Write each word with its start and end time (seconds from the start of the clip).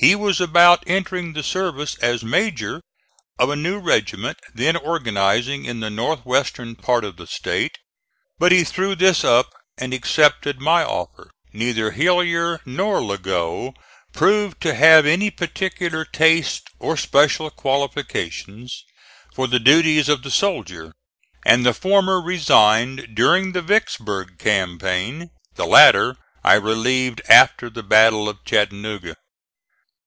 He 0.00 0.14
was 0.14 0.40
about 0.40 0.84
entering 0.86 1.32
the 1.32 1.42
service 1.42 1.96
as 1.96 2.22
major 2.22 2.80
of 3.36 3.50
a 3.50 3.56
new 3.56 3.80
regiment 3.80 4.38
then 4.54 4.76
organizing 4.76 5.64
in 5.64 5.80
the 5.80 5.90
north 5.90 6.24
western 6.24 6.76
part 6.76 7.02
of 7.04 7.16
the 7.16 7.26
State; 7.26 7.78
but 8.38 8.52
he 8.52 8.62
threw 8.62 8.94
this 8.94 9.24
up 9.24 9.50
and 9.76 9.92
accepted 9.92 10.60
my 10.60 10.84
offer. 10.84 11.32
Neither 11.52 11.90
Hillyer 11.90 12.60
nor 12.64 13.02
Lagow 13.02 13.74
proved 14.12 14.60
to 14.60 14.74
have 14.76 15.04
any 15.04 15.32
particular 15.32 16.04
taste 16.04 16.68
or 16.78 16.96
special 16.96 17.50
qualifications 17.50 18.84
for 19.34 19.48
the 19.48 19.58
duties 19.58 20.08
of 20.08 20.22
the 20.22 20.30
soldier, 20.30 20.92
and 21.44 21.66
the 21.66 21.74
former 21.74 22.20
resigned 22.20 23.16
during 23.16 23.50
the 23.50 23.62
Vicksburg 23.62 24.38
campaign; 24.38 25.30
the 25.56 25.66
latter 25.66 26.16
I 26.44 26.54
relieved 26.54 27.20
after 27.28 27.68
the 27.68 27.82
battle 27.82 28.28
of 28.28 28.44
Chattanooga. 28.44 29.16